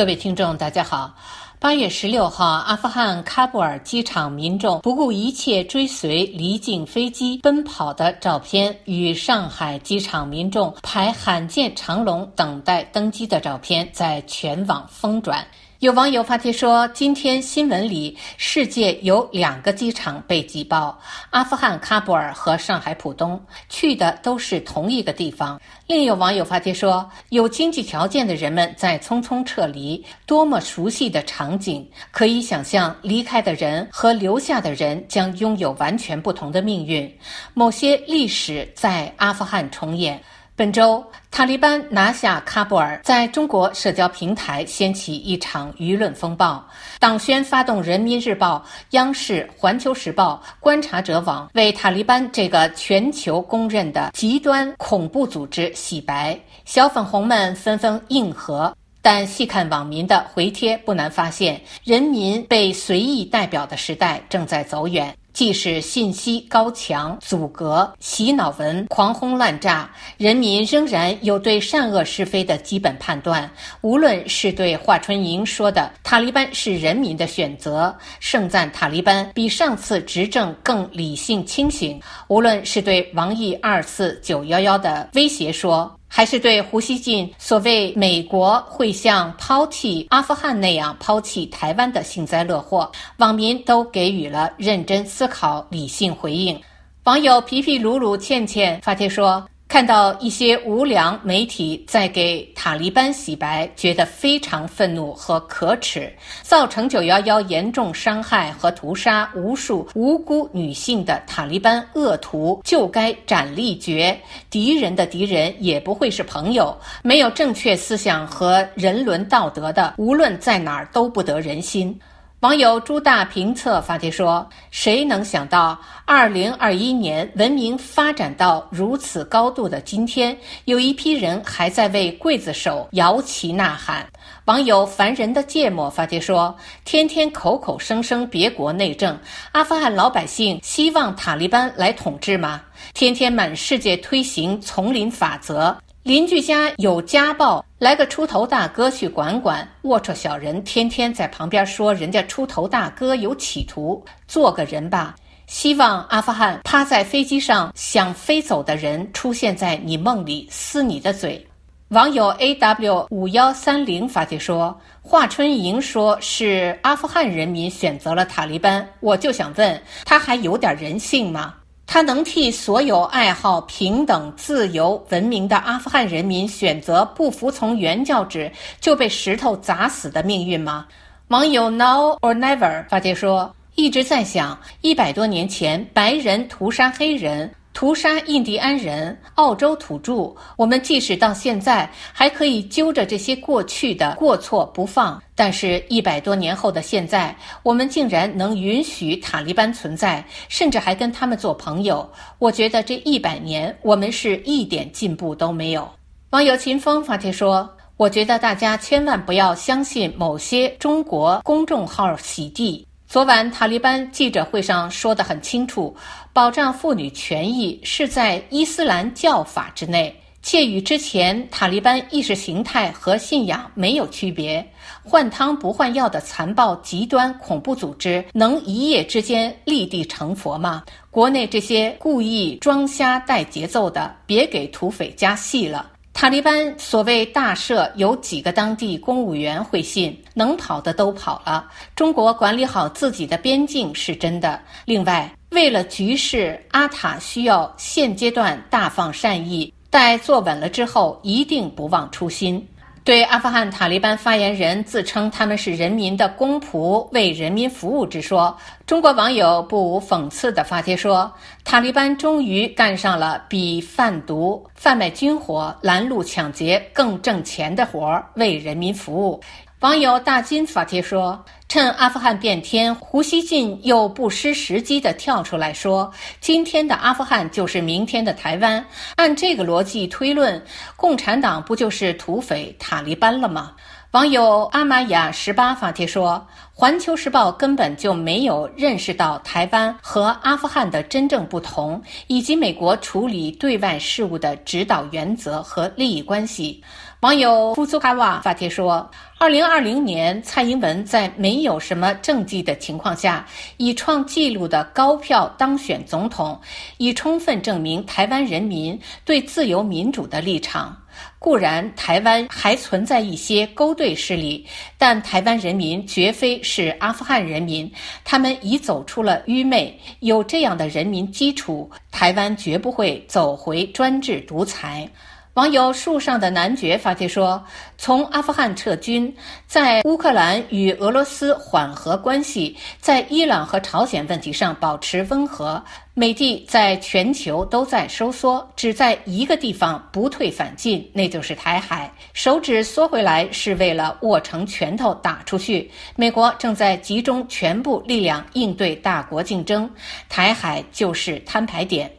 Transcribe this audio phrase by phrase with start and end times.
[0.00, 1.14] 各位听众，大家好。
[1.58, 15.46] 八月十六号，阿富汗喀布尔机场民众不顾一切追随离境飞机奔跑的照片，与上海机场民众排罕见长龙等待登机的照片在全网疯转。
[15.80, 25.58] 有网友发帖说：“今天新闻里，世界有两个机场被挤爆，阿富汗喀布尔和上海浦东，去的都是同一个地方。”
[25.88, 31.88] 另有网友发帖说：“有经济条件的人们在匆匆撤离，多么熟悉的场景！
[32.10, 37.10] 可以想象，离开的人和留下的人将拥有完全不同的命运。
[37.54, 40.22] 某些历史在阿富汗重演。”
[40.60, 46.62] 本周，塔利班拿下喀布尔，在中国社交平台掀起一场舆论风暴。
[46.98, 58.76] 党宣发动人民日报、央视、环球时报、观察者网为塔利班这个全球公认的极端恐怖组织洗白，小粉红们纷纷应和。
[59.00, 65.16] 但细看网民的回帖，不难发现，人民被随意代表的时代正在走远。
[65.40, 73.50] 即使信息高墙阻隔、洗脑文狂轰滥炸，人民仍然有对善恶是非的基本判断。
[73.80, 85.90] 无论是对华春莹说的“塔利班是人民的选择”，盛赞塔利班比上次执政更理性清醒；无论是对王毅二次九幺幺的威胁说。
[86.12, 96.60] 还是对胡锡进所谓美国会像抛弃阿富汗那样抛弃台湾的幸灾乐祸，网民都给予了认真思考、理性回应。
[97.04, 99.46] 网友皮皮鲁鲁倩倩发帖说。
[99.70, 106.12] 看到一些无良媒体在给塔利班洗白，觉得非常愤怒和可耻。
[106.42, 114.18] 造成九幺幺严重伤害和屠杀无数无辜女性的塔利班恶徒就该斩立决。
[114.50, 116.76] 敌人的敌人也不会是朋友。
[117.04, 121.96] 没有正确思想和人伦道德的，无论在哪儿都不得人心。
[122.40, 134.06] 网友朱大评测发帖说：“谁能想到，二零二一年文明发展到如此高度的今天，有一批人还在为刽子手摇旗呐喊？”
[134.46, 136.56] 网友凡人的芥末发帖说
[136.86, 139.18] ：“天天口口声声别国内政，
[139.52, 142.62] 阿富汗老百姓希望塔利班来统治吗？
[142.94, 149.66] 天天满世界推行丛林法则。”邻居家有家暴，来个出头大哥去管管。
[149.82, 155.16] 龌龊小人天天在旁边说人家出头大哥有企图，做个人吧。
[155.46, 161.44] 希望阿富汗趴在飞机上想飞走的人出现在你梦里撕你的嘴。
[161.88, 171.54] 网友 A W 五幺三零发帖说：“华春莹说是阿富汗人民选择了塔利班，我就想问他还有点人性吗？”
[171.92, 178.48] 他能替所有爱好平等、自由、文明的阿富汗人民选择不服从原教旨
[178.80, 180.86] 就被石头砸死的命运吗？
[181.26, 195.22] 网友 Now or Never 发帖说：“一直在想，一百多年前白人屠杀黑人。”屠杀印第安人、澳洲土著，我们即使到现在还可以揪着这些过去的过错不放。
[195.34, 202.06] 但是，一百多年后的现在，我们竟然能允许塔利班存在，甚至还跟他们做朋友。
[202.38, 205.88] 我觉得这一百年，我们是一点进步都没有。
[206.30, 215.92] 网友秦风发帖说：“我觉得大家千万不要相信某些中国公众号洗地。”昨晚塔利班记者会上说得很清楚，
[216.32, 224.64] 保障妇女权益是在伊斯兰教法之内，且与之前塔利班意识形态和信仰没有区别。
[225.02, 230.84] 换汤不换药的残暴极端恐怖组织能一夜之间立地成佛吗？
[231.10, 235.90] 国内这些故意装瞎带节奏的，别给土匪加戏了。
[236.20, 240.14] 塔利班所谓大赦，有几个当地公务员会信？
[240.34, 241.66] 能跑的都跑了。
[241.96, 244.60] 中国管理好自己的边境是真的。
[244.84, 252.68] 另外，为了局势，阿塔需要现阶段大放善意，待坐稳了之后，一定不忘初心。
[253.02, 258.54] 对阿富汗塔利班发言人自称他们是人民的公仆，为人民服务之说，
[258.86, 261.32] 中国网友不无讽刺的发帖说
[261.64, 269.40] ：“塔利班终于干上了比贩毒、贩卖军火、拦路抢劫更挣钱的活儿，为人民服务。”
[269.80, 278.84] 网友大金发帖说：“趁阿富汗变天，胡锡进又不失时机地跳出来说，今天的阿富汗就是明天的台湾。
[279.16, 280.62] 按这个逻辑推论，
[280.96, 283.72] 共产党不就是土匪塔利班了吗？”
[284.12, 296.82] 网友阿玛雅十八发帖说：“环球时报根本就没有认识到台湾和阿富汗的真正不同，以及美国处理对外事务的指导原则和利益关系。”
[297.22, 299.08] 网友夫苏卡瓦发帖说
[299.38, 303.46] ：“二零二零年，蔡英文在没有什么政绩的情况下，
[303.76, 306.60] 以创纪录的高票当选总统，
[306.96, 310.96] 已充分证明台湾人民对自由民主的立场。”
[311.38, 314.66] 固然，台湾还存在一些勾兑势力，
[314.98, 317.90] 但台湾人民绝非是阿富汗人民，
[318.24, 319.98] 他们已走出了愚昧。
[320.20, 325.08] 有这样的人民基础，台湾绝不会走回专制独裁。
[325.54, 327.62] 网友树上的男爵发帖说
[327.98, 329.34] ：“从阿富汗撤军，
[329.66, 335.82] 在乌克兰与俄罗斯缓和关系，在伊朗和朝鲜问题上保持温和。
[336.12, 342.12] 美帝在全球都在收缩，只在一个地方不退反进，那就是台海。
[342.32, 345.88] 手指缩回来是为了握成拳头打出去。
[346.16, 349.88] 美国正在集中全部力量应对大国竞争，
[350.28, 352.10] 台海就是摊牌点。”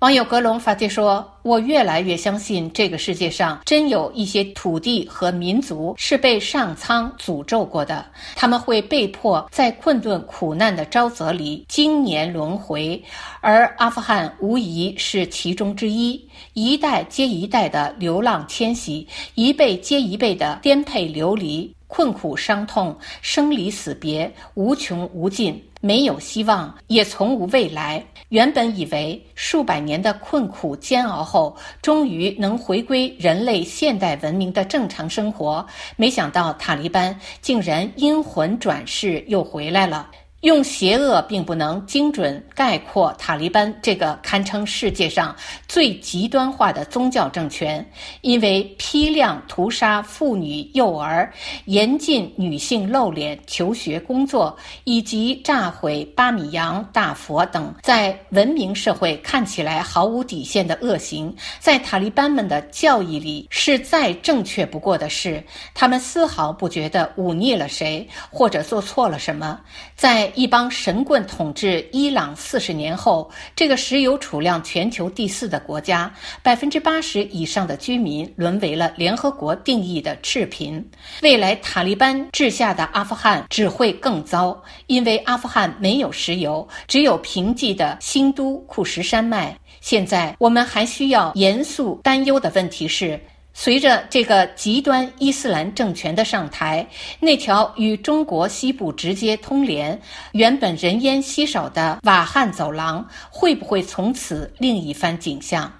[0.00, 8.06] 网友格隆发帖说：“我越来越相信，这个世界上真有一些土地和民族是被上苍诅咒过的，
[8.36, 13.02] 他们会被迫在困顿苦难的沼泽里经年轮回，
[13.50, 16.22] 而阿富汗无疑是其中之一。
[16.52, 28.04] 一代接一代的流浪迁徙，一辈接一辈的颠沛流离。”困苦、伤痛、生离死别，无穷无尽，没有希望，也从无未来。
[28.28, 35.66] 原本以为数百年的困苦煎熬后，终于能回归人类现代文明的正常生活，
[35.96, 40.10] 没想到塔利班竟然阴魂转世，又回来了。
[40.42, 45.34] 用邪恶并不能精准概括塔利班这个堪称世界上
[45.66, 47.84] 最极端化的宗教政权，
[48.20, 51.28] 因为批量屠杀妇女幼儿、
[51.64, 65.42] 严禁女性露脸求学工作，以及炸毁巴米扬大佛等，在文明社会看起来毫无底线的恶行，在塔利班们的教义里是再正确不过的事。
[65.74, 69.58] 他们丝毫不觉得忤逆了谁，或者做错了什么，
[69.96, 70.27] 在。
[70.34, 80.84] 一帮神棍统治伊朗四十年后，这个石油储量全球第四的国家，百分之八十以上的居民沦为了联合国定义的赤贫。
[81.22, 89.58] 未来塔利班治下的阿富汗只会更糟，因为阿富汗没有石油，只有贫瘠的新都库什山脉。
[89.80, 93.20] 现在我们还需要严肃担忧的问题是。
[93.60, 96.86] 随着这个极端伊斯兰政权的上台，
[97.18, 100.00] 那条与中国西部直接通联、
[100.30, 105.72] 原本人烟稀少的瓦罕走廊，会不会从此另一番景象？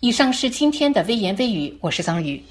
[0.00, 2.44] 以上是今天的微言微语，我是张宇。